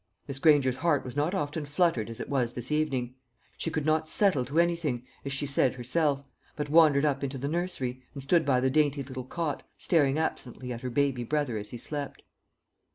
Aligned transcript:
Miss 0.27 0.39
Granger's 0.39 0.77
heart 0.77 1.05
was 1.05 1.15
not 1.15 1.35
often 1.35 1.63
fluttered 1.63 2.09
as 2.09 2.19
it 2.19 2.27
was 2.27 2.53
this 2.53 2.71
evening. 2.71 3.13
She 3.55 3.69
could 3.69 3.85
not 3.85 4.09
"settle 4.09 4.43
to 4.45 4.57
anything," 4.57 5.05
as 5.23 5.31
she 5.31 5.45
said 5.45 5.75
herself, 5.75 6.23
but 6.55 6.71
wandered 6.71 7.05
up 7.05 7.23
into 7.23 7.37
the 7.37 7.47
nursery, 7.47 8.01
and 8.15 8.23
stood 8.23 8.43
by 8.43 8.61
the 8.61 8.71
dainty 8.71 9.03
little 9.03 9.23
cot, 9.25 9.61
staring 9.77 10.17
absently 10.17 10.73
at 10.73 10.81
her 10.81 10.89
baby 10.89 11.23
brother 11.23 11.55
as 11.55 11.69
he 11.69 11.77
slept. 11.77 12.23